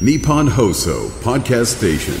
[0.00, 2.18] Nippon Hoso Podcast Station.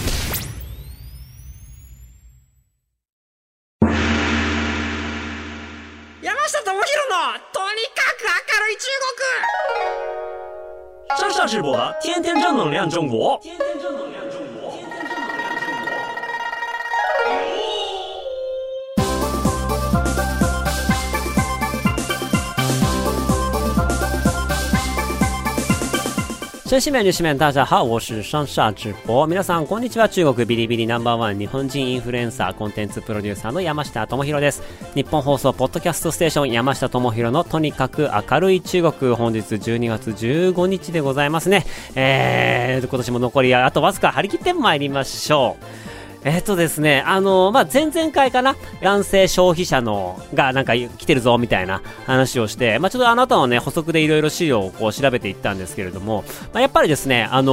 [6.22, 8.86] 山下智博のとにかく明るい中
[11.18, 13.40] 上上直播的天天正能量中国。
[26.80, 29.28] 真面目女子们，大家好，我是上下直播。
[29.28, 30.08] 皆さんこんにちは。
[30.08, 34.60] 中国ビリビリナンバーワン日本人インフルエンサーコンテンツプロデューサーの山下智博です。
[34.96, 39.14] 日本放送ポッドキャストステーション山下智博のとにかく明るい中国。
[39.14, 41.48] 本日12月15日でございます。
[41.48, 41.64] ね。
[41.94, 45.93] えー、今年も残りあとわずか張り切ってまいりましょう。
[46.24, 56.24] えっ、とですね、あのー、まあ、前々回かな、男性消費者の、がなんか来てるぞ、みたいな話をして、まあ、ちょっとあなたのね、補足でいろいろ資料をこう調べていったんですけれども、
[56.54, 57.52] まあ、やっぱりですね、あの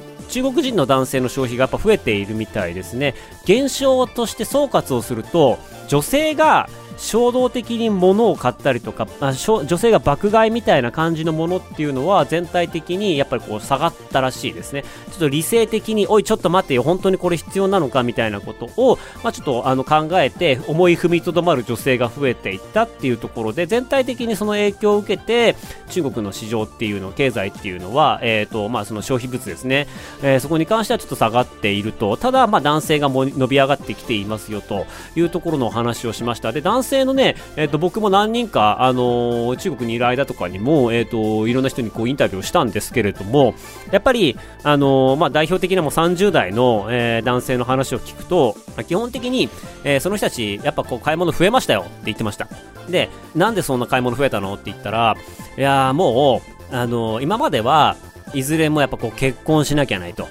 [0.28, 3.14] 中国人の男性の消費がやっぱ増えているみたいですね。
[3.44, 6.68] 現象として総括をすると、女性が
[7.00, 14.82] 衝動的に物を買ったりとか、あ、女性が爆買いみたいな感じのものっていうのは全体的にやっぱりこう下がったらしいですね。
[15.10, 25.56] ちょっと理性的に、おいちょっと待ってよ、本当にこれ必要なのかみたいなことを、まあ、ちょっとあの考えて思い踏みとどまる女性が増えていったっていうところで全体的にその影響を受けて
[25.88, 29.88] 中国の市場っていうの、経済っていうのは、え、ー、と、まあその消費物ですね、
[30.22, 36.52] えー、そこに関してはちょっと下がっていると、ただまあ男性がも伸び上がってきていますよというところのお話をしました。
[36.52, 43.54] で、男性性のね、えっ、ー、と、僕も何人か、あのー、中国にいる間とかにも、えっ、と、いろんな人にこうインタビューをしたんですけれども、
[43.90, 49.48] やっぱり、あのまあ、代表的なもう30代の、え男性の話を聞くと、基本的に、
[49.84, 52.48] えその人たち、やっぱこう買い物増えましたよって言ってました。
[52.88, 55.16] で、なんでそんな買い物増えたのって言ったら、
[55.56, 57.96] いやもう、あの今までは
[58.32, 60.28] いずれもやっぱこう結婚しなきゃないと。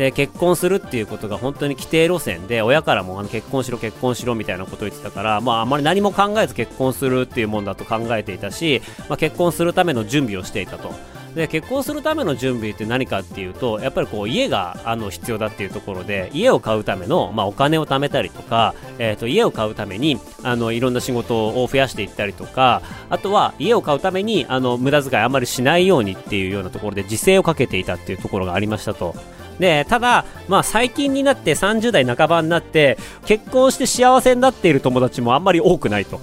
[0.00, 8.80] で結婚するっていうことが本当に規定路線で親からもあの結婚しろ結婚しろみたいなことを言ってたから、まあ、あまり何も考えず結婚するっていうもんだと考えていたし、
[9.10, 10.94] まあ、結婚するための準備をしていたと。
[11.34, 29.14] で結婚するための準備って何かっていうとやっぱりこう家があの必要だっていうところで家を買うための、まあ、お金を貯めたりとか、えー、と家を買うためにあのいろんな仕事を増やしていったりとかあとは家を買うためにあの無駄遣いあまりしないようにっていうようなところで自制をかけていたっていうところがありましたと。
[29.60, 36.18] で、ただ、まあ最近になって30代半ばになって、結婚して幸せになっている友達もあんまり多くないと。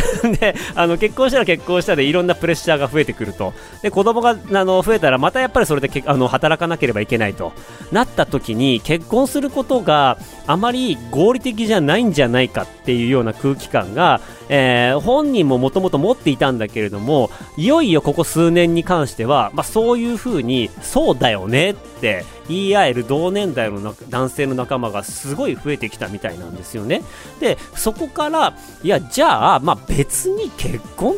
[0.40, 3.52] であの結婚したら結婚したでいろんなプレッシャーが増えてくると
[3.82, 7.52] で子供があの増えたらまたやっぱりそれでけあの働かなければいけないと
[7.92, 14.20] なった時に結婚することがあまり合理的じゃないんじゃないかっていうような空気感が、
[14.52, 27.02] えー、本人ももともと持っていたんだけれどもいよいよここ数年に関しては、まあ、そういうふうにそうだよねって言い合える同年代の男性の仲間がすごい増えてきたみたいなんですよね。
[27.38, 31.14] でそこからいやじゃあ、まあ、別に結婚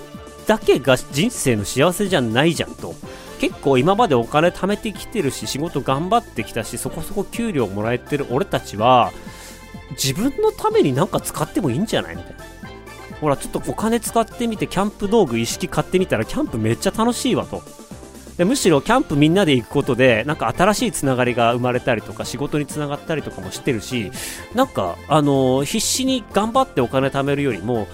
[0.47, 2.94] だけが人生の幸せじゃないじゃんと。
[3.41, 9.10] 結構今までお金貯めてきてるし仕事頑張ってきたしそこそこ給料もらえてる俺たちは
[10.00, 12.51] 自分のためになんか使ってもいいんじゃないみたいな
[13.22, 17.62] ほらちょっとお金使ってみてキャンプ道具一式買ってみたらキャンプめっちゃ楽しいわと。
[18.37, 24.10] でむしろキャンプみんなで行くことでなんか新しいつながりが生まれたりとか仕事につながったりとかもしてるし
[24.55, 27.87] なんかあのー、必死に頑張ってお金貯めるよりも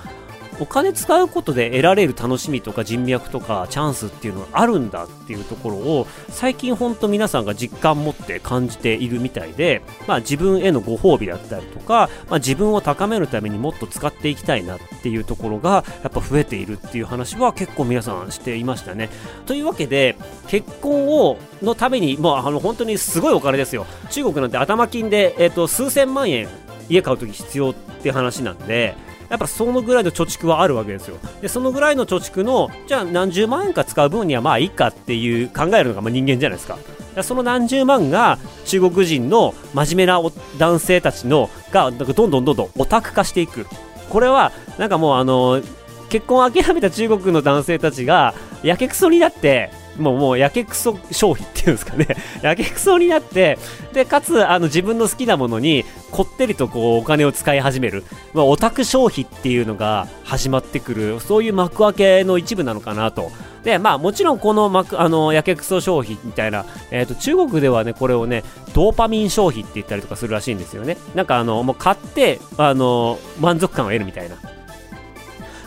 [0.60, 19.10] お金使うことで得られる楽しみとか人脈とかチャンスっていうのがあるんだっていうところを最近ほんと皆さんが実感持って感じているみたいで、まあ、自分へのご褒美だったりとか、まあ、自分を高めるためにもっと使っていきたいなっていうところがやっぱ増えているっていう話は結構皆さんしていましたね。
[19.47, 20.16] というわけで
[20.48, 23.86] 結婚をのために、もうあの本当にすごいお金ですよ。
[24.10, 26.48] 中国なんて頭金で、えーと数千万円
[26.88, 28.94] 家買うとき必要って話なんで、
[29.28, 31.19] やっぱそのぐらいの貯蓄はあるわけですよ。
[31.41, 36.78] でそのぐらいの貯蓄のじゃあ何十万円か使う分にはまあいいかっていう考えるのがま人間じゃないですか。
[37.22, 40.21] その何十万が中国人の真面目な
[40.59, 43.66] 男性たちのがどんどんどんどんオタク化していく。
[44.09, 45.60] これはなんかもうあの
[46.09, 52.06] 結婚を諦めた中国の男性たちがやけくそになってもう、もう、やけくそ消費っていうんですかね。
[52.42, 53.59] やけくそになって、
[53.92, 58.04] で、かつ、あの、自分の好きなものに、こってりとこう、お金を使い始める。
[58.33, 63.30] まあ、オタク消費っていうのが始まってくる、そういう幕開けの一部なのかなと。
[63.65, 70.97] で、まあ、もちろんこの幕、あの、やけくそ消費みたいな、えっ、ー、と、中国ではね、これをね、ドーパミン消費って言ったりとかするらしいんですよね。
[71.15, 74.36] なんかあの、もう買って、あの、満足感を得るみたいな。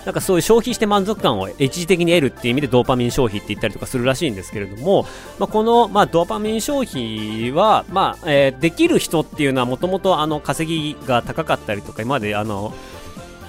[0.06, 5.06] なんかそういう消費して満足感を一時的に得るっていう意味でドーパミン消費って言ったりとかするらしいんですけれども、
[5.38, 12.74] まあ、この、まあ、ドーパミン消費は、まあえー、できる人っていうのはもともと稼ぎが高かったりとか今まであの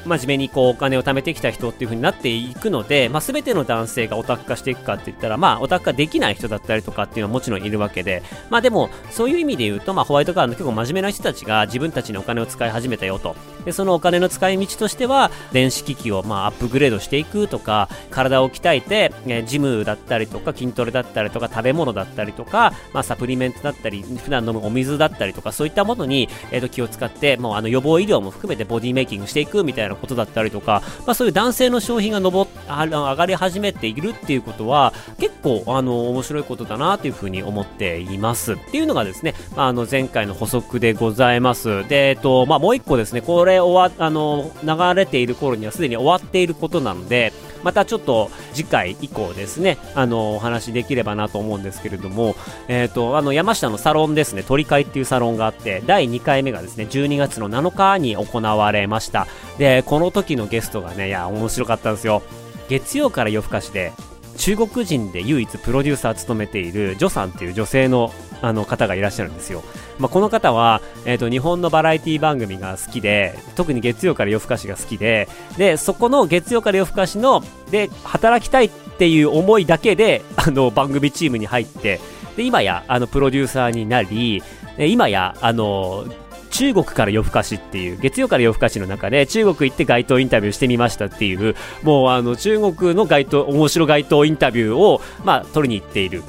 [0.04, 13.36] 真面目にこうお金を貯めてきた人っていう風になっていくので、まあ、全ての男性がオタク化していくかって言ったら、まあ、オタク化できない人だったりとかっていうのはもちろんいるわけで、まあでも、そういう意味で言うと、まあ、ホワイトカードの結構真面目な人たちが自分たちのお金を使い始めたよと。
[13.64, 38.54] で、そのお金の使い道としては、電子機器をまあアップグレードしていくとか、体を鍛えて、えジムだったりとか、筋トレだったりとか、食べ物だったりとか、まあ、サプリメントだったり、普段飲むお水だったりとか、そういったものに、えー、と気を使って、もうあの予防医療も含めてボディメイキングしていくみたいなことだったりとか、か、まあ、そういう男性の消費が上あ上がり始めているっていうことは結構あの面白いことだなというふうに思っています。
[38.54, 41.86] っていうのがですね、まあ、あの前回の補足でございます。
[41.88, 52.36] で、えっとまあ、もう一個ですねこれ終わあの流れている頃にはすでに終わっていることなのでまたちょっと次回以降ですね、あの、お話できればなと思うんですけれども、
[52.68, 59.26] えっ、ー、と、あの、山下のサロンですね、鳥会っていうサロンがあって、第2回目がですね、12月の7日に行われました。
[59.58, 62.22] で、この時のゲストがね、いや、面白かったんですよ。
[62.68, 63.92] 月曜から夜更かしで、
[64.36, 68.12] 中国人で唯一プロデューサー務めているジョさんっていう女性の
[68.42, 69.62] あの方がいらっしゃるんですよ。
[69.98, 82.00] まあ、この方は、えーと、日本のバラエティ番組が好きで、特に月曜から夜更かしが好きで、で、そこの月曜から夜更かしの、で、働きたいっていう思いだけで、あの、番組チームに入って、
[82.36, 84.42] で、今や、あの、プロデューサーになり、
[84.78, 86.04] 今や、あの、
[86.50, 96.22] 中国から夜更かしっていう、月曜から夜更かしの中で中国行って街頭インタビューしてみましたっていう、もうあの中国の街頭、面白街頭インタビューを、まあ、取りに行っている。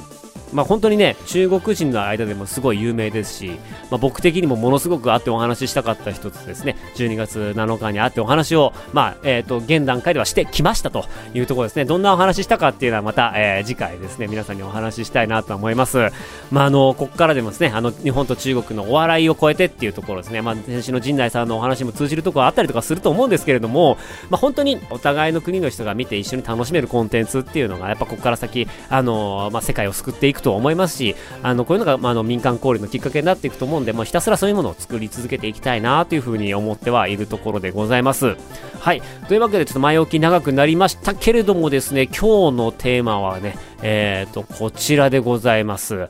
[0.52, 3.48] まあ、本当にね、中国人の間でもすごい有名ですし、
[3.90, 11.84] まあ、僕的にもものすごく会ってお話ししたかった一つですね、12月7日に会ってお話を、まあ、えっ、ー、と、現段階ではしてきましたというところですね。
[11.84, 16.10] どんなお話したかっていうのはまた、えー、次回ですね、皆さんにお話ししたいなと思います。
[16.50, 23.98] まあ、あの、ここからでもですね、あの、日本と中国のお笑いを超えてっていうところですね、まあ、先週の陣内さんのお話も通じるところあったりとかすると思うんですけれども、
[24.30, 38.36] まあ、本当にお互いの国の人が見て一緒に楽しめるコンテンツっていうのが、やっぱここから先、あの、まあ、世界を救っていくと思いますし、あの、こういうのが、まあ、あの、民間交流のきっかけになっていくと思うんで、まあ、ひたすらそういうものを作り続けていきたいなというふうに思ってはいるところでございます。
[38.78, 39.02] はい。
[39.26, 46.06] というわけで、ちょっと前置き長くなりましたけれどもですね、今日のテーマはね、えっ、ー、と、こちらでございます。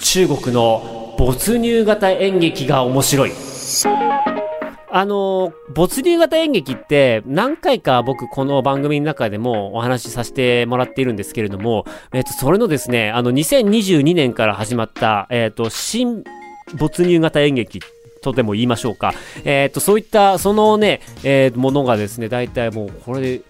[0.00, 3.32] 中国の没入型演劇が面白い。
[4.90, 16.24] あの、没入型演劇って何回か僕この番組の中でもお話しさせてもらっているんですけれども、えっ、と、それのですね、あの、2022年から始まった、えっ、と、新
[16.74, 17.80] 没入型演劇
[18.22, 19.12] とでも言いましょうか。
[19.44, 23.40] えっ、と、そういった、そのね、えー、ものがですね、大体もうこれで、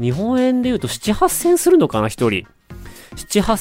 [0.00, 2.44] 日本円で言うと7、8戦するのかな、一人。
[3.18, 3.56] 7、8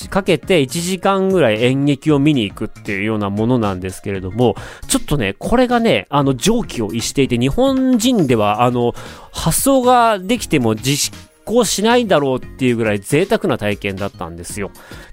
[0.00, 4.56] 戦かけて1時間ぐらい演劇を見に行くっていうようなものなんですけれども、
[4.88, 8.94] ちょっとね、これがね、あの、蒸気を逸していて、日本人では、あの、
[9.32, 14.70] 発想ができても実行しないだろうっていうぐらい贅沢な体験だったんですよ。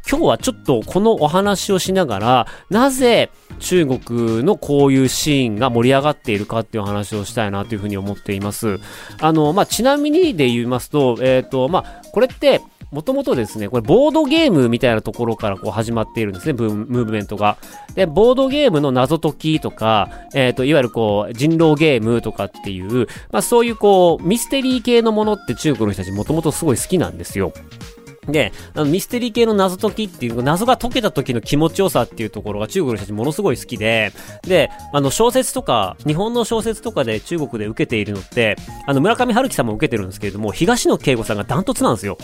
[0.10, 3.30] 今日はちょっとこのお話をしながら、なぜ
[3.60, 8.80] 中国のこういうシーンが盛り上がっているかっていう話をしたいなというふうに思っています。
[9.20, 17.58] あの、まあ、ちなみにで言いますと、えっ、ー、と、まあ、これって、もともとですね、これボードゲームみたいなところからこう始まっているんですね、ムーブメントが。
[17.94, 27.54] で、ボードゲームの謎解きとか、えっ、ー、と、いわゆるこう、人狼ゲームとかっていう、まあそういうこう、ミステリー系のものって中国の人たちもともとすごい好きなんですよ。
[28.32, 34.12] で、あのミステリー系の謎解きっていう、謎が解けた時の気持ちよさっていうところが中国の人たちものすごい好きで、
[34.44, 38.56] で、あの小説とか、日本の小説とかで中国で受けているのって、
[38.88, 42.18] あの村上春樹さんも受けてるんですけれども、東野圭吾さんがダントツなんですよ。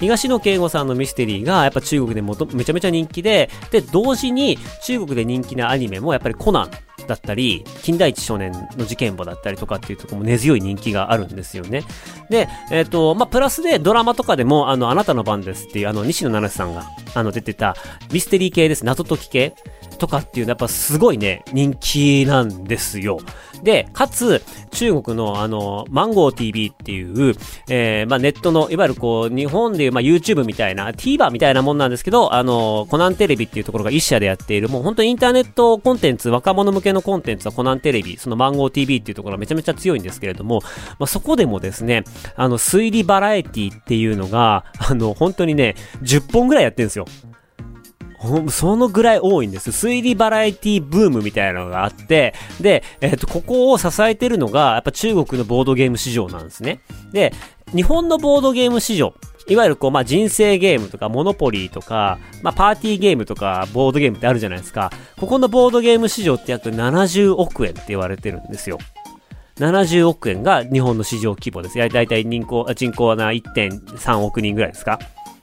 [0.00, 6.70] 東野圭吾さんのミステリーがやっぱ中国でもとめちゃめちゃ人気で、で、同時に中国で人気なアニメもやっぱりコナン
[7.06, 11.82] だったり、金田一少年の事件簿だったりとかっていうとこも根強い人気があるんですよね。
[12.30, 17.76] で、えっ、ー、と、まあ、プラスでドラマとかでも、あの、あなたの番ですっていう、あの、西野七瀬さんが、あの、出てた、
[18.12, 18.84] ミステリー系です。
[18.84, 19.54] 謎解き系
[19.98, 23.18] とかっていうのはやっぱすごいね、人気なんですよ。
[23.62, 27.34] で、かつ、中国のあの、マンゴー TV っていう、
[27.68, 40.60] えー、まあ、ネットの、いわゆるこう、日本でいう、まあ、YouTube みたいな、TVer みたいなもんなんですけど、あの、コナンテレビっていうところが一社でやっている、もう本当にインターネットコンテンツ、若者向けのコンテンツはコナンテレビ、そのマンゴー TV っていうところがめちゃめちゃ強いんですけれども、
[40.98, 42.04] まあ、そこでもですね、
[42.36, 47.06] あの、推理バラエティっていうのが、あの、本当にね、10本ぐらいやってるんですよ。
[48.50, 49.70] そのぐらい多いんです。
[49.70, 56.80] 推理バラエティブームみたいなのがあって、で、えっ、と、ここを支えてるのが、やっぱ中国のボードゲーム市場なんですね。
[57.12, 57.32] で、
[57.74, 59.14] 日本のボードゲーム市場、
[59.46, 64.90] いわゆるこう、まあ、人生ゲームとか、モノポリーとか、まあ、パーティーゲームとか、ボードゲームってあるじゃないですか。
[65.18, 68.78] ここのボードゲーム市場って約70億円って言われてるんですよ。
[69.58, 71.78] 70億円が日本の市場規模です。
[71.78, 74.98] やだいたい人口、人口はな1.3億人ぐらいですか。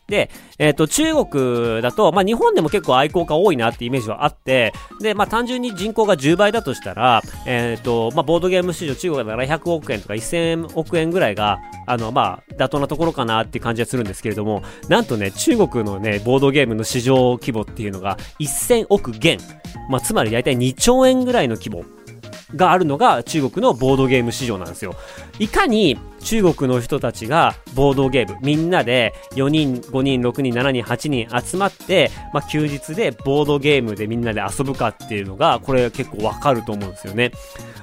[0.07, 19.39] で、えっ、と、中国だと、まあ、日本でも結構愛好家多いなってイメージはあって、で、まあ、単純に人口が10倍だとしたら、えっ、と、まあ、ボードゲーム市場中国だから100億円とか1000億円ぐらいが、あの、まあ、妥当なところかなっていう感じがするんですけれども、なんとね、中国のね、ボードゲームの市場規模っていうのが1000億元。
[19.89, 21.83] まあ、つまり大体2兆円ぐらいの規模。
[22.55, 24.95] があるのが中国のボードゲーム市場なんですよ。
[25.39, 37.31] いかに中国の人たちがボードゲーム、みんなで4人、5人、6人、7人、8人集まって、まあ、休日でボードゲームでみんなで遊ぶかっていうのが、これ結構わかると思うんですよね。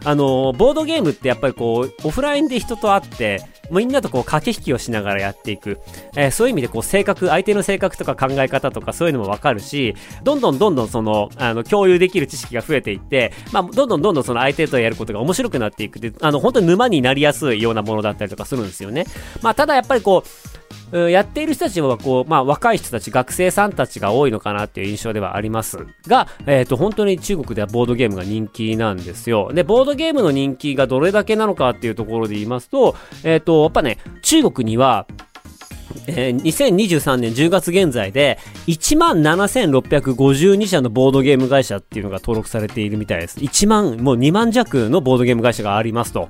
[0.04, 5.80] あの、ボードゲームってやっぱりこう、オフラインで人と会って、みんなとこう駆け引きをしながらやっていく。
[6.16, 19.06] えーそういう意味でこう性格、相手の性格とか考え方とかそういうのもわかるし、どんどんどんどんその、あの、共有できる知識が増えていって、まあ、どんどんどんどんその相手とやることが面白くなっていくで、あの、本当に沼になりやすいようなものだったりとかするんですよね。
[19.40, 20.28] まあ、ただやっぱりこう、
[20.92, 29.50] うんやっている人たちはこう、まあ、若い人たち、学生さんたちが多いのかなっていう印象ではありますが、えっ、と、本当に中国ではボードゲームが人気なんですよ。
[29.54, 32.94] で、ボードゲームの人気がどれだけなのかっていうところで言いますと、
[33.24, 35.06] えっ、と、やっぱね、中国には、
[36.06, 43.38] えー2023年10月現在で1万7652社のボードゲーム会社っていうのが登録されているみたいです。
[43.38, 46.28] 1万、もう2万弱のボードゲーム会社がありますと。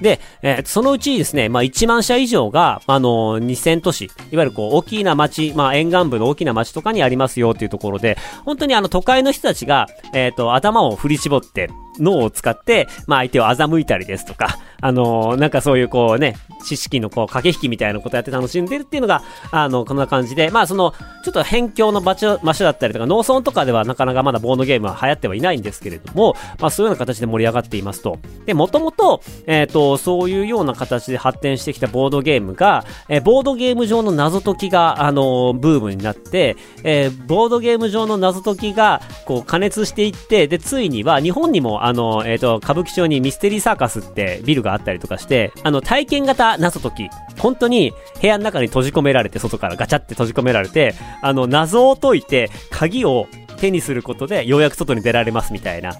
[0.00, 20.92] で、えーそのうちですね、まあ1万社以上が、あのー2000都市、いわゆるこう大きな町、まあ沿岸部の大きな町とかにありますよっていうところで、本当にあの都会の人たちが、えっ、と、頭を振り絞って、脳を使って、まあ相手を欺いたりですとか、あのーなんかそういうこうね、知識のこう駆け引きみたいなことやって楽しんでるっていうのが、あの、こんな感じで、まあその、
[21.24, 28.18] ちょっと辺境の場所、場所だったりとか、農村とかではなかなかまだボードゲームは流行ってはいないんですけれども、まあそういうような形で盛り上がっていますと。
[28.46, 53.26] で、もともと、えっ、と、そういうような形で発展してきたボードゲームが、えーボードゲーム上の謎解きが、あのーブームになって、えーボードゲーム上の謎解きが、こう、加熱していって、で、ついには、日本にも、あのえっ、と、歌舞伎町にミステリーサーカスってビルがあったりとかして、あの、体験型謎解き、本当に部屋の中に閉じ込められて、外からガチャって閉じ込められて、あの、謎を解いて、鍵を
[53.58, 55.92] 手にすることで、ようやく外に出られますみたいな。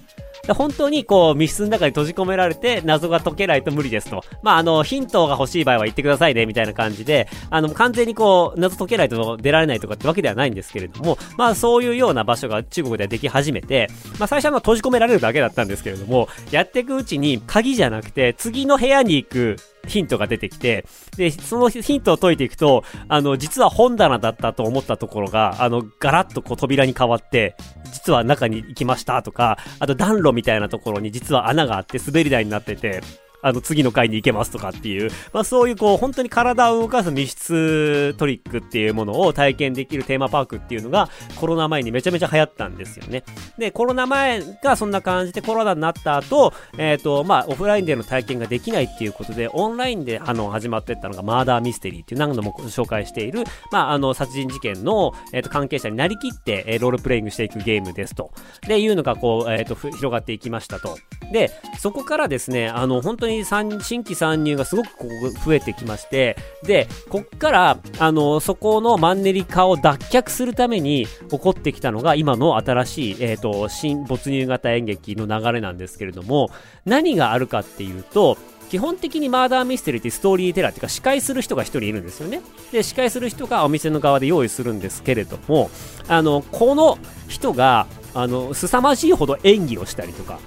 [0.47, 4.23] で本当にこう密室の中に閉じ込められて謎が解けないと無理ですと。
[4.41, 20.85] まああのヒントが欲しい場合は言ってくださいねみたいな感じで、あの完全にこう謎解けないと出られないとかってわけではないんですけれども、まあそういうような場所が中国ではでき始めて、まあ最初はま閉じ込められるだけだったんですけれども、やっていくうちに鍵じゃなくて次の部屋に行くヒントが出てきて、
[21.17, 27.55] で、そのヒントを解いていくと、あの、実は本棚だったと思ったところが、あの、ガラッとこう扉に変わって、
[27.91, 33.01] 実は中に行きましたとか、あと暖炉みたいなところに実は穴があって滑り台になってて、
[33.45, 43.23] あの、次の回に行けますとかっていう、まあそういうこう、本当に体を動かす密室トリックっていうものを体験できるテーマパークっていうのが、コロナ前にめちゃめちゃ流行ったんですよね。
[43.59, 58.31] で、コロナ前がそんな感じでコロナになった後、えっ、と、まあオフラインでの体験ができないっていうことで、オンラインであの、始まってったのがマーダーミステリーっていう何度も紹介している、まああの、殺人事件の、えっ、と、関係者になりきって、えーロールプレイングしていくゲームですと。
[58.67, 60.97] で、いうのがこう、えっ、と、広がっていきましたと。
[61.31, 76.49] で、そこからですね、あの、本当に参新規参入がすごくこう増えてきまして、で、こっから、あの、そこのマンネリ化を脱却するために起こってきたのが今の新しい、えっ、と、新没入型演劇の流れなんですけれども、
[76.85, 78.37] 何があるかっていうと、
[78.69, 82.41] 基本的にマーダーミステリーってストーリーテラーっていうか司会する人が一人いるんですよね。
[82.71, 85.69] で、司会する人がお店の側で用意するんですけれども、
[86.07, 90.39] あの、この人が、あの、凄まじいほど演技をしたりとか、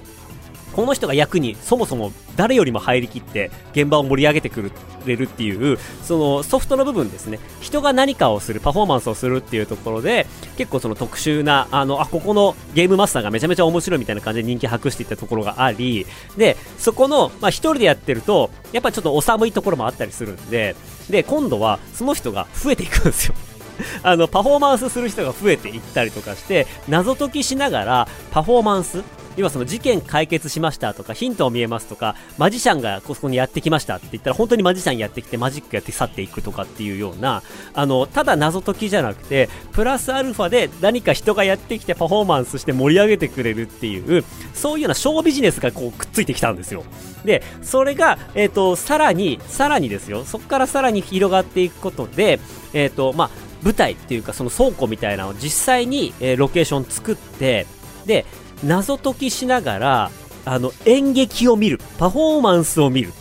[0.79, 4.71] この人が役にそもそも誰よりも入りきって現場を盛り上げてく
[5.05, 7.37] れるっていうそのソフトの部分ですね。
[7.59, 16.05] 人が何かをするパフォーマンスをするっていうところで結構その特殊なあのあここのゲームマスターがめちゃめちゃ面白いみたいな感じで人気博していったところがあり
[16.37, 20.77] でそこのまあ一人でやってるとやっぱちょっとお寒いところもあったりするんで
[21.09, 23.35] で今度はその人が増えていくんですよ。
[24.03, 29.03] あのパフォーマンスする人が増えていったりとかして謎解きしながらパフォーマンス
[29.39, 37.41] 要はその事件解決しましたとか、ヒントを見えますとか、マジシャンがここにやってきましたって言ったら、本当にマジシャンやってきて、マジックやって去っていくとかっていうような、
[37.73, 46.83] あの、ただ謎解きじゃなくて、プラスアルファで何か人がやってきてパフォーマンスして盛り上げてくれるっていう、そういうようなショービジネスがこうくっついてきたんですよ。
[47.23, 52.41] で、それが、えっ、と、さらに、さらにですよ、そこからさらに広がっていくことで、
[52.73, 53.29] えっ、と、まあ、
[53.63, 57.65] 舞台っていうかその倉庫みたいなのを実際に、えーロケーション作って
[58.05, 58.25] で
[58.63, 60.11] 謎解きしながら
[60.45, 63.13] あの演劇を見るパフォーマンスを見る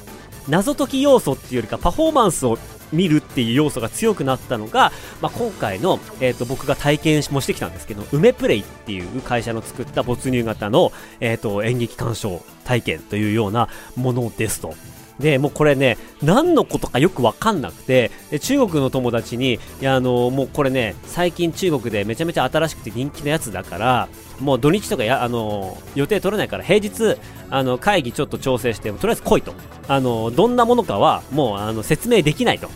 [0.49, 2.59] 謎解き要素っていうよりかパフォーマンスを
[2.93, 14.75] 見るっていう要素が強くなったのが、まあ、今回の、えー、と僕が体験もしてきたんですけど梅プレイっていう会社の作った没入型の、えー、と演劇鑑賞体験というようなものですと。
[15.19, 18.11] で、もうこれね、何のことかよくわかんなくて、
[18.41, 24.09] 中国の友達に、いや、あの、もうこれね、最近中国でめちゃめちゃ新しくて人気のやつだから、
[24.41, 27.17] もう土日とかや、あの、予定取れないから、平日、
[27.51, 29.55] あの、会議ちょっと調整して、とりあえず来いと。
[29.89, 32.71] あの、どんなものかは、もう、あの、説明できないと。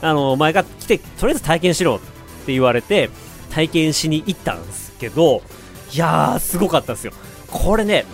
[0.00, 1.98] あの、お前が来て、とりあえず体験しろっ
[2.46, 3.10] て言われて、
[3.50, 5.42] 体験しに行ったんですけど、
[5.92, 7.12] いやー、すごかったですよ。
[7.50, 8.06] これね、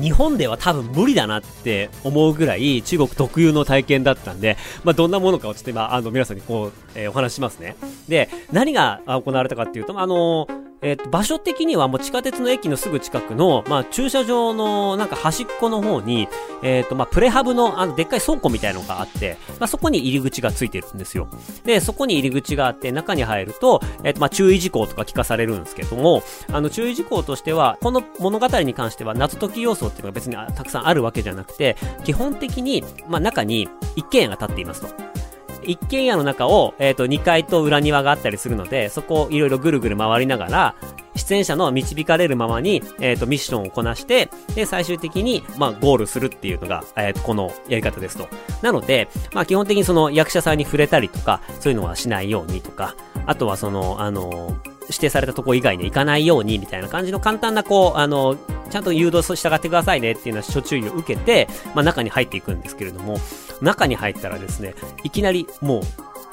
[0.00, 7.76] 日本では多分無理だなって思うぐらい中国特有の体験だったんで、まあ、どんなものかをちょっと今、あの、皆さんにこう、えーお話しますね。
[8.08, 10.48] で、何が行われたかっていうと、あの
[10.84, 16.28] えっと場所的にはもう地下鉄の駅のすぐ近くの、まあ、駐車場のなんか端っこの方に、
[16.62, 21.26] えっとまあ、プレハブのあのでっかい倉庫みたいなのがあって、まあ、そこに入り口がついてるんですよ。
[21.64, 26.22] で、そこに入り口があって中に入ると、えっとまあ、注意事項とか聞かされるんですけども、
[26.52, 35.23] あの注意事項としては、この物語に関しては謎解き要素っていうのが別にたくさんあるわけじゃなくて、基本的に、まあ、中に一軒家が建っていますと。
[35.66, 40.74] 一軒家の中を、えっ、と、2階と裏庭があったりするので、そこをいろいろぐるぐる回りながら、
[41.16, 48.28] 出演者の導かれるままに、えっ、と、ミッションをこなして、で、最終的に、まあ、ゴールするっていうのが、えっ、と、このやり方ですと。
[48.62, 52.94] なので、まあ、基本的にその役者さんに触れたりとか、そういうのはしないようにとか、
[53.26, 54.56] あとはその、あの
[54.86, 58.36] 指定されたとこ以外に行かないようにみたいな感じの簡単なこう、あの、
[58.70, 63.18] ちゃんと誘導し従ってくださいねっていうのは諸注意を受けて、まあ中に入っていくんですけれども、
[63.64, 65.82] 中に入ったらですね、いきなりもう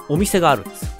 [0.10, 0.92] お店があるんですよ。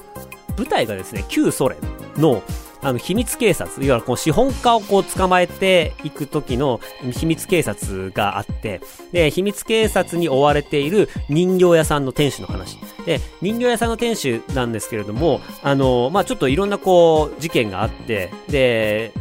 [0.58, 1.78] 舞台がですね、旧ソ連
[2.18, 2.42] の
[2.84, 12.80] あの秘密警察、いわゆるこう資本家をこう捕まえていく時の秘密警察があって、で、秘密警察に追われている人形屋さんの店主の話。
[13.06, 19.12] で、人形屋さんの店主なんですけれども、あの、まあ、ちょっといろんなこう、事件があって、で、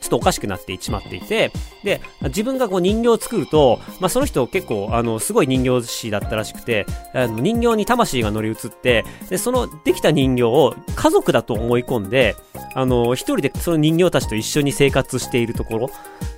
[0.00, 1.52] ちょっとおかしくなってしまっていて、
[1.84, 12.36] で、自分がこう人形を作ると、まあ、その人結構、あの、すごい人形師だったらしくて、あの人形に魂が乗り移って、で、そのできた人形を家族だと思い込んで、
[12.74, 15.90] あの、一人でその人形たちと一緒に生活しているところ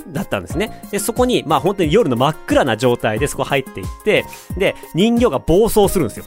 [0.09, 0.83] だったんですね。
[0.91, 4.25] で、そこに、まあ本当に夜の真っ暗な状態でそこ入っていって、
[4.57, 6.25] で、人形が暴走するんですよ。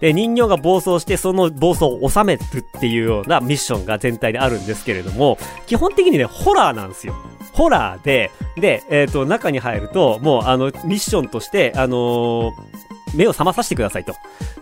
[0.00, 7.14] で、人形が暴走して、その暴走を収めるっていうようなミッションが全体であるんですけれども、基本的にね、ホラーなんですよ。
[7.52, 14.14] ホラーで、で、えっ、と、中に入ると、もう、あの、ミッションとして、あのー目を覚まさせてくださいと。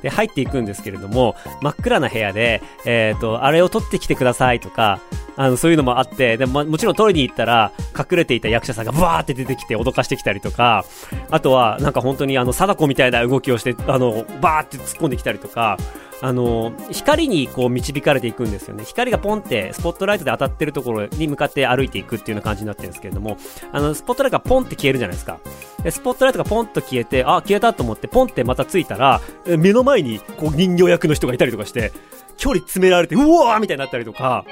[0.02, 5.00] で、入っていくんですけれども、真っ暗な部屋で、えっ、と、あれを取ってきてくださいとか、
[5.36, 10.84] あの、そういうのもあって、でも、もちろん取りに行ったら、隠れていた役者さんがブワーって出てきて脅かしてきたりとか、
[11.30, 15.78] あとは、なんか本当にあの、貞子みたいな動きをして、あの、バーって突っ込んできたりとか、
[16.24, 18.84] あの、光にこう導かれていくんですよね。
[18.84, 23.36] 光がポンって、スポットライトで当たってるところに向かって歩いていくっていうような感じになってるんですけれども、
[23.72, 25.38] あの、スポットライトがポンって消えるじゃないですか。
[25.82, 29.20] でスポットライトがポンと消えて、あ、消えたと思って、ポンってまたついたら、
[29.58, 31.92] 目の前にこう人形役の人がいたりとかして、
[32.38, 34.46] 距離詰められて、うわーみたいになったりとか、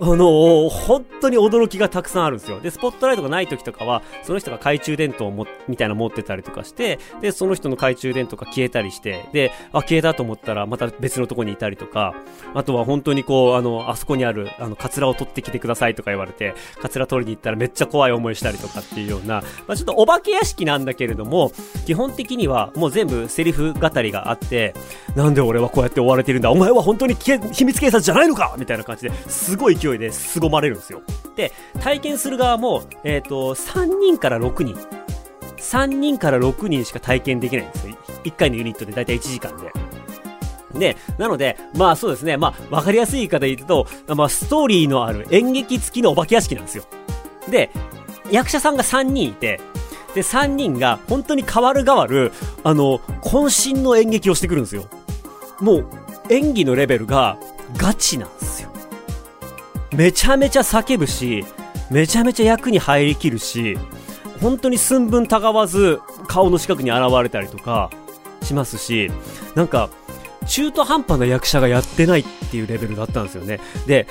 [0.00, 2.60] あの本当に驚きがたくさんあるんですよ。
[2.60, 12.14] で、スポットライトがない時とかは、その人が懐中電灯をも、みたいな持ってたりとかして、で、その人の懐中電灯が消えたりして、で、あ、消えたと思ったら、また別のとこにいたりとか、
[12.54, 21.50] あとは本当にこう、あの、あそこにある、あの、カツラを取ってきてくださいとか言われて、カツラ取りに行ったらめっちゃ怖い思いしたりとかっていうような、まあ、ちょっとお化け屋敷なんだけれども、
[21.86, 24.74] 基本的にはもう全部セリフ語りがあって、
[25.16, 26.52] なんで俺はこうやって追われてるんだ？
[26.52, 28.54] お前は本当に秘密警察じゃないのか？
[28.58, 31.02] みたいな感じですごい勢いで凄まれるんですよ。
[31.36, 34.76] で、体験する側も、えっ、と、3人から6人。
[35.56, 37.96] 3人から6人しか体験できないんですよ。
[38.24, 39.72] 1回のユニットでだいたい1時間で。
[40.74, 46.84] で、なので、まあそうですね、まあわかりやすい言い方で言うと、まあストーリーのある演劇付きのお化け屋敷なんですよ。
[47.50, 47.70] で、
[48.30, 49.60] 役者さんが3人いて、
[50.14, 52.32] で、3人が本当に変わる変わる、
[52.64, 54.86] あの、渾身の演劇をしてくるんですよ。
[55.60, 55.86] もう、
[56.30, 57.38] 演技のレベルが
[57.76, 58.28] ガチな。
[59.92, 61.44] めちゃめちゃ叫ぶし、
[61.90, 63.78] めちゃめちゃ役に入りきるし、
[64.40, 67.90] 本当に寸分たがわず顔の近くに現れたりとか
[68.42, 69.10] しますし、
[69.54, 69.90] なんか、
[70.46, 73.60] 中途半端な役者がやってないっていうレベルだったんですよね。
[73.86, 74.06] で、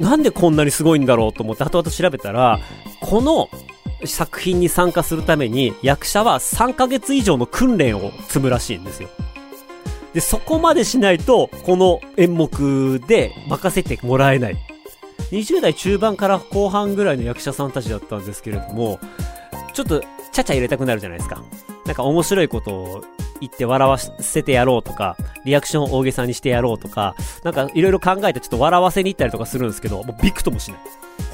[0.00, 2.60] なんでこんなにすごいんだろうと思って後々調べたら、
[3.00, 3.50] この
[4.04, 9.08] 作品に参加するために役者は3ヶ月以上の訓練を積むらしいんですよ。
[10.14, 14.71] で、そこまでしないと、この演目で任せてもらえない。
[15.32, 19.00] 20代中盤から後半ぐらいの役者さんたちだったんですけれども、
[19.72, 21.42] ちょっと、ちゃちゃ入れたくなるじゃないですか。
[21.86, 23.04] なんか面白いことを
[23.40, 30.80] 言って笑わせてやろうとか、リアクションを大げさにしてやろうとか、なんかいろいろ考えてちょっと笑わせに行ったりとかするんですけど、もうびくともしない。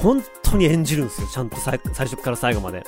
[0.01, 1.29] 本当に演じるんですよ。
[1.33, 2.85] ちゃんと最初から最後まで。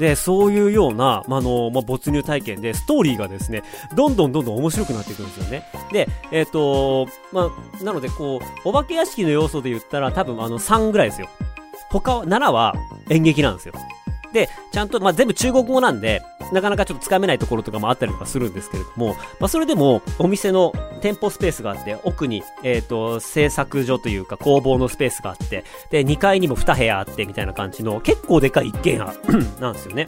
[0.00, 3.62] で、そういうような、まあの、まあ、没入体験で、ストーリーがですね、
[3.94, 5.62] どんどんどんどん面白くなっていくんですよね。
[5.92, 11.28] で、えっ、ー、と、まあ、なので、こう、お化け屋敷の要素で言ったら、多分あの、3ぐらいですよ。
[11.90, 12.74] 他は、7は
[13.10, 13.74] 演劇なんですよ。
[14.32, 29.14] で、ちゃんと、まあ、全部中国語なんで、なかなかちょっとつかめないところとかもあったりとかするんですけれども、まあ、それでも、お店の店舗スペースがあって、奥に、えっ、ー、と、製作所というか工房のスペースがあって、で、2階にも2部屋あって、みたいな感じの、結構でかい一軒家
[29.60, 30.06] なんですよね。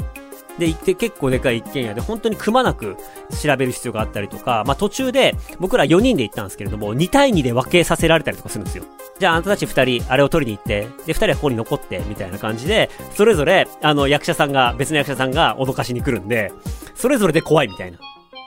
[0.58, 2.96] で、行って結構でかい一軒家で、本当にくまなく
[3.42, 8.84] 調べる必要があったりとか、まあ途中で、僕ら4人で行ったんですけれども、2対2で分けさせられたりとかするんですよ。
[9.18, 16.52] じゃああんたたち2人、あれを取りに行って、で、2人はここに残って、みたいな感じで、それぞれ、あの、役者さんが、別の役者さんが脅かしに来るんで、
[16.94, 17.98] それぞれで怖いみたいな。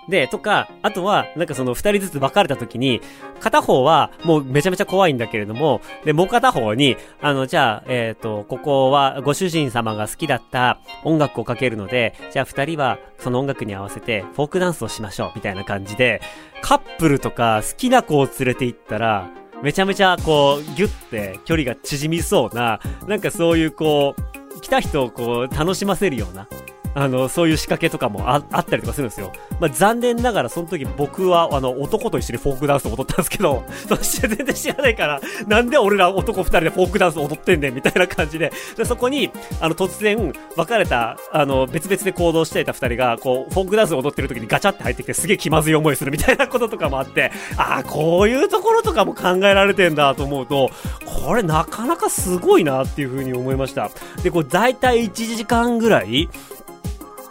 [0.09, 3.01] で、とか、あとは、なんかその二人ずつ分かれた時に、
[3.39, 16.21] 片方はもうめちゃめちゃ怖いんだけれども、で、もう片方に、あの、じゃあ、えっ、ー、と、ここはご主人様が好きだった音楽をかけるので、じゃあ二人はその音楽に合わせてフォークダンスをしましょう、みたいな感じで、
[16.61, 19.29] カップルとか好きな子を連れて行ったら、
[19.61, 26.47] めちゃめちゃこう、ギュッて距離が縮みそうな、なんかそういうこう、来た人をこう、楽しませるような、
[26.95, 29.31] あの、そういう仕掛けとかもあったりとかするんですよ。
[29.59, 39.29] まあ、残念ながらその時僕は、あの、男と一緒にフォークダンスを踊ったんですけど、 そして全然知らないから、なんで俺ら男二人でフォークダンス踊ってんねんみたいな感じで、でそこに、
[39.59, 50.69] あの、突然、別れた、あの、別々で行動していた二人が、こう、フォークダンスを踊ってる時にガチャって入ってきて、すげえ気まずい思いするみたいなこととかもあって、ああ、こういうところとかも考えられてんだと思うと、
[51.05, 53.91] これなかなかすごいなっていう風に思いました。
[54.23, 56.29] で、これ大体1時間ぐらい、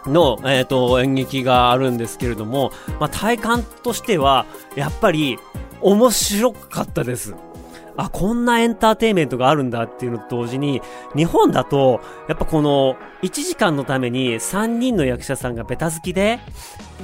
[0.09, 5.37] の、えっ、ー、と、演劇があるんですけれども、まあ、体感としては、やっぱり、
[5.81, 7.35] 面白かったです。
[7.97, 10.81] あ、こんなエンターテイメントがあるんだっていうのと同時に、
[11.15, 16.39] 日本だと、やっぱこの、1時間のために3人の役者さんがベタ好きで、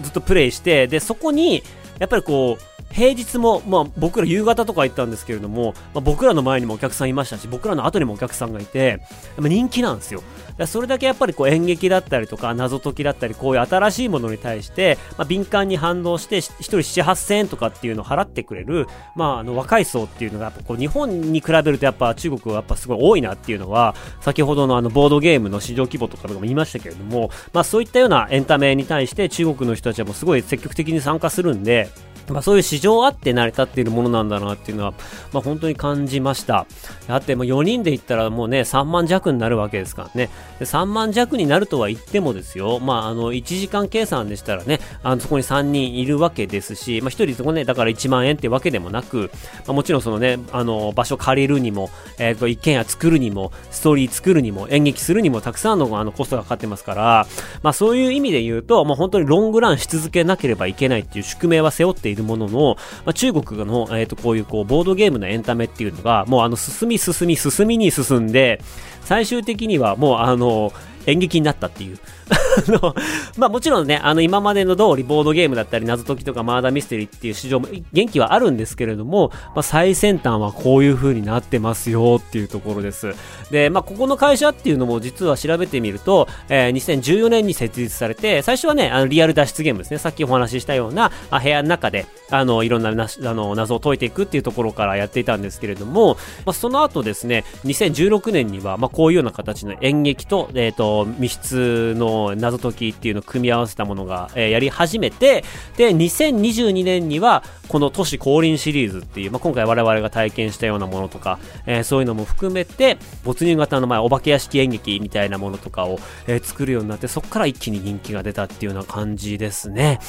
[0.02, 1.64] ずっとプレイして、で、そこに、
[2.00, 9.00] やっぱりこう、平日も、まあ、僕ら夕方とか行ったんですけれども、まあ、僕らの前にもお客さんいましたし、僕らの後にもお客さんがいて、
[9.40, 10.22] 人気なんですよ。
[10.68, 31.90] それだけやっぱりこう演劇だったりとか謎解きだったりこういう新しいものに対して、まあ、敏感に反応して1人7、8000円とかっていうのを払ってくれる、まあ、あの若い層っていうのがやっぱこう日本に比べるとやっぱ中国はやっぱすごい多いなっていうのは先ほどのあのボードゲームの市場規模とかでも言いましたけれども、まあ、そういったようなエンタメに対して中国の人たちはもうすごい積極的に参加するんで
[32.32, 34.94] まあ、そういう市場あって成り立っているものなんだなっていうのは、
[35.34, 36.66] まあ、本当に感じました。
[37.08, 40.30] だってもう4人で行ったらもうね、3万弱になるわけですからね。
[40.60, 49.32] で3万弱になるとは言ってもですよ、まあ、あの、1時間計算でしたらね、あの、そこに3人いるわけですし、まあ、1人そこね、だから1万円ってわけでもなく、
[49.68, 57.28] まあ、もちろんそのね、あの、場所借りるにも、えっ、ー、と、一軒家作るにも、ストーリー作るにも、演劇するにも、たくさんのあのコストがかかってますから、
[57.64, 68.62] まあ、そういう意味で言うと、もう本当にロングランし続けなければいけないっていう宿命は背負っているものの、まあ、中国の、えっ、ー、と、こういうこう、ボードゲームのエンタメっていうのが、もうあの、進み進み進みに進んで、
[69.04, 70.72] 最終的にはもうあの、
[71.08, 72.00] 演劇になったっていう
[72.68, 72.96] あの、
[73.38, 83.14] まあもちろんね、あの今までの通りボードゲームだったり謎解きとかマーダーミステリーっていう市場も元気はあるんですけれども、まあ最先端はこういう風になってますよっていうところです。
[83.52, 89.98] で、まあここの会社っていうのも実は調べてみると、えー、2014年に設立されて、最初はね、あのリアル脱出ゲームですね。
[89.98, 105.44] さっきお話ししたような、あ部屋の中で、あの、いろんななあの謎を解いていくっていうところからやっていたんですけれども、まあその後ですね、2016年には、まこういうような形の演劇と、えっ、ー、と、密室の謎解きっていうのを組み合わせたものが、えー、やり始めて、
[105.78, 120.00] で、2022年には、この都市降臨シリーズっていう、まあ、今回我々が体験したようなものとか、えー、そういうのも含めて、没入型の前、お化け屋敷演劇みたいなものとかを、えー、作るようになって、そこから一気に人気が出たっていうような感じですね。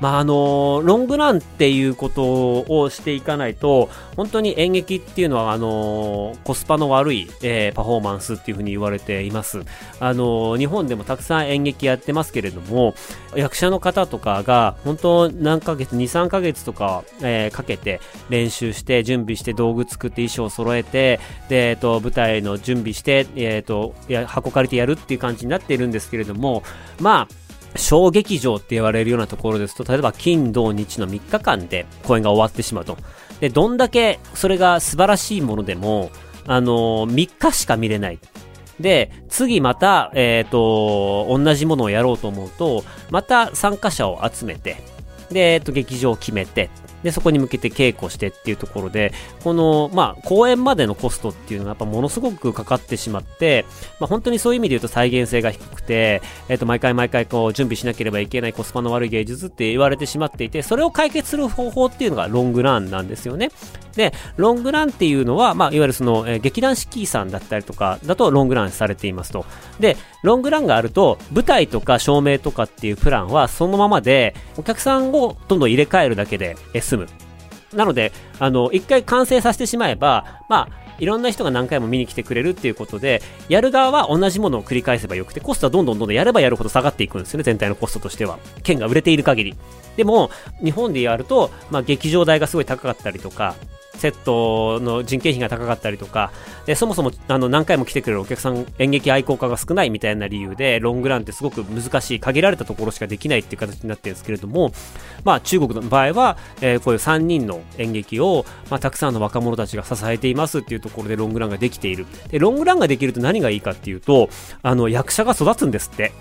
[0.00, 9.62] まあ、あのロングランっていうことをしていかないと、本当に演劇っていうのは、あのコスパの悪い、えー、パフォーマンスっていうふうに言われています。
[10.00, 12.94] あの日本でもたくさん演劇やってますけれども
[13.36, 26.62] 役者の方とかが本当何ヶ月23ヶ月とか、えー、かけて練習して準備して道具作って衣装を揃えてで、えー、と舞台の準備して、えー、とや箱借りてやるっていう感じになっているんですけれども
[26.98, 27.44] まあ
[27.76, 32.96] 小劇場って言われるようなところですと、例えば金、土、日の3日間で公演が終わってしまうと。
[33.40, 36.10] で、どんだけそれが素晴らしいものでも、
[36.46, 38.18] あのー、3日しか見れない。
[38.80, 44.76] で、次また、えっ、ー、と、同じものをやろうと思うと、また参加者を集めて、
[45.30, 46.70] で、えっ、ー、と、劇場を決めて、
[47.04, 49.12] で、そこに向けて稽古してっていうところで、
[49.44, 53.66] この、まあ、公演までのコストっていうのがやっぱものすごくかかってしまって、
[54.00, 63.50] まあ、本当にそういう意味で言うと再現性が低くて、えっ、ー、と、毎回毎回こう、準備しなければいけないコスパの悪い芸術って言われてしまっていて、それを解決する方法っていうのがロングランなんですよね。
[63.96, 69.44] で、ロングランっていうのは、まあ、いわゆるその、えー、劇団四季さんだったりとかだとロングランされていますと。
[69.78, 76.56] で、ロングランがあると、舞台とか照明とかっていうプランはそのままで、お客さんをどんどん入れ替えるだけで
[76.96, 77.08] 済む。
[77.76, 88.38] なので、あの、一回完成させてしまえば、まあ、いろんな人が何回も見に来てくれるっていうことで、やる側は同じものを繰り返せばよくて、コストはどんどんどんどんやればやるほど下がっていくんですよね、全体のコストとしては。
[88.62, 89.56] 券が売れている限り。
[89.96, 90.30] でも、
[90.62, 93.56] 日本でやると、まあ、劇場代がすごい高かったりとか、
[93.96, 96.30] セットの人件費が高かったりとか、
[96.66, 104.72] でそもそもあの何回も来てくれるお客さん、演劇愛好家が少ないみたいな理由で、ロングランってすごく難しい、限られたところしかできないっていう形になってるんですけれども、
[105.24, 112.06] まあ、中国の場合は、えー、こういう3人の演劇を、まあ、たくさんの若者たちが支えていますっていうところでロングランができている。
[112.28, 114.28] で、ロングランができると何がいいかっていうと、
[114.62, 116.12] あの、役者が育つんですって。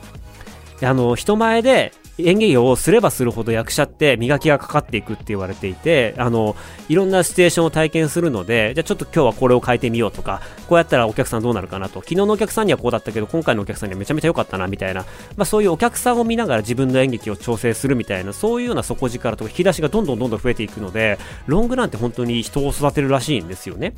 [0.82, 6.56] あの、人前で演技をすればするほど役者って磨きがかかっていくって言われていて、あの、
[6.88, 15.02] いろんなシチュエーションを体験するので、じゃあちょっと今日はこれを変えてみようとか、こうやったらお客さんどうなるかなと、昨日のお客さんにはこうだったけど、今回のお客さんにはめちゃめちゃ良かったな、みたいな、
[15.36, 23.94] まあそういうお客さんを見ながら自分の演劇を調整するみたいな、そういうような底力とか引き出しがどんどんどんどん増えていくので、ロングランって本当に人を育てるらしいんですよね。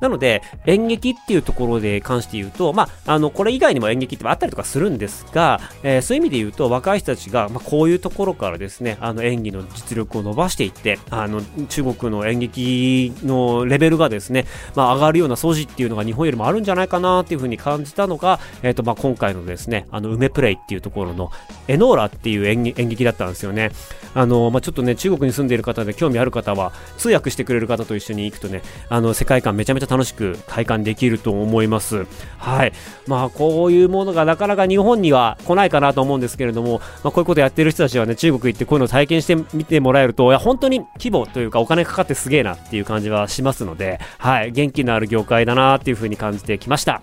[0.00, 21.30] なので、演劇っていうところで関して言うと、まあ、あの、これ以外にも演劇ってあったりとかするんですが、えー、そういう意味で言うと、若い人たちが、ま、こういうところからですね、あの演技の実力を伸ばしていって、あの中国の演劇のレベルがですね、まあ、上がるような素地っていうのが日本よりもあるんじゃないかなっていうふうに感じたのが、えっ、ー、とまあ今回のですね、あの梅プレイっていうところの
[21.68, 23.70] エノーラっていう演劇だったんですよね。
[24.14, 32.06] あのまあ、ちょっとね、中国に住んでいる方で興味ある方は、通訳してくれる方と一緒に行くとね、あの世界観めちゃめちゃ楽しく体感できると思います。
[32.38, 32.72] はい。
[33.06, 47.00] まあこういうものがなかなか日本には来ないかなと思うんですけれども、まあ、こういうことやってる人たちはね、中国行ってこういうのを体験してみてもらえると、いや、本当に規模というかお金かかってすげえなっていう感じはしますので、はい、元気のある業界だなっていうふうに感じてきました。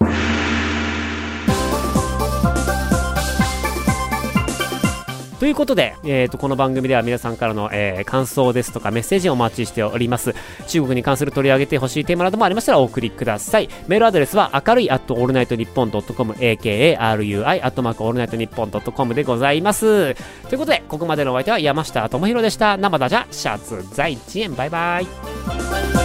[5.40, 10.34] ということで、えーと、この番組では皆さんからの、えー、感想ですとかメッセージをお待ちしております。
[10.68, 13.70] 中国に関する取り上げてほしいテーマなどもありましたらお送りください。
[13.88, 20.16] メールアドレスは明るい at all night 日本 .com akarui アットマークオールナイトニッポン .com でございます。
[20.48, 22.78] ということで、ここまでのお相手は山下智博でした。
[22.78, 26.05] 生だじゃ、シャツ在地園、バイバイ。